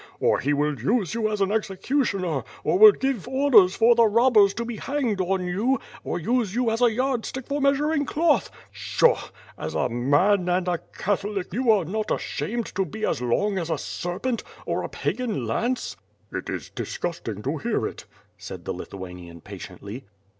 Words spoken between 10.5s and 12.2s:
a Catholic, you are not